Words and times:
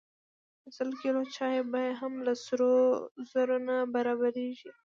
د 0.63 0.65
سل 0.77 0.89
کیلو 1.01 1.21
چای 1.35 1.57
بیه 1.71 1.95
هم 2.01 2.13
له 2.25 2.33
سرو 2.45 2.73
زرو 2.99 3.01
سره 3.33 3.55
نه 3.67 3.77
برابریږي. 3.95 4.69